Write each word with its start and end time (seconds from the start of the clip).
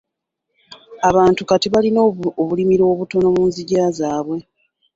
Abantu 1.09 1.41
kati 1.49 1.67
balina 1.73 1.99
obulimiro 2.41 2.83
obutono 2.93 3.27
mu 3.35 3.43
nzigya 3.49 3.85
zaabwe. 3.97 4.37